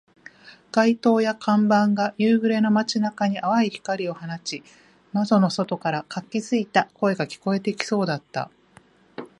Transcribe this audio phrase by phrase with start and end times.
[0.71, 4.63] 街灯や看板が夕暮れの街中に淡い光を放ち、
[5.13, 8.49] 窓の外から活気付いた声が聞こえてきそうだった